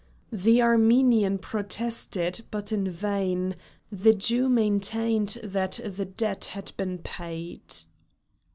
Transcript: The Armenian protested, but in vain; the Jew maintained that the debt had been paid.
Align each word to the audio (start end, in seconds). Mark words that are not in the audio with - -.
The 0.33 0.63
Armenian 0.63 1.37
protested, 1.37 2.41
but 2.49 2.71
in 2.71 2.89
vain; 2.89 3.55
the 3.91 4.15
Jew 4.15 4.49
maintained 4.49 5.37
that 5.43 5.79
the 5.85 6.05
debt 6.05 6.45
had 6.45 6.71
been 6.75 6.97
paid. 6.97 7.61